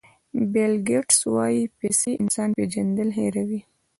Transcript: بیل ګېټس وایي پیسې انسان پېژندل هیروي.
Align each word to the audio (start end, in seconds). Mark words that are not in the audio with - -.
بیل 0.53 0.73
ګېټس 0.87 1.19
وایي 1.33 1.63
پیسې 1.79 2.11
انسان 2.21 2.49
پېژندل 2.57 3.09
هیروي. 3.19 3.59